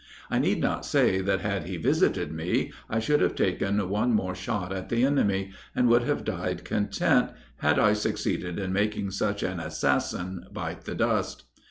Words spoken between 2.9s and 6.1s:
should have taken one more shot at the enemy, and would